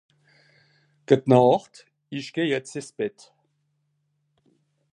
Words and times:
Gutnacht 1.07 1.75
isch 2.17 2.33
geh 2.35 2.45
jetzt 2.53 2.75
ins 2.79 2.91
Bett 2.97 3.19